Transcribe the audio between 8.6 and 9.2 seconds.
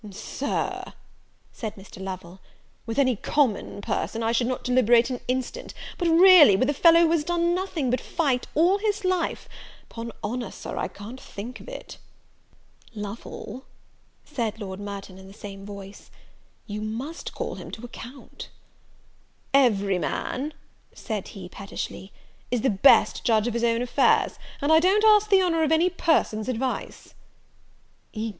his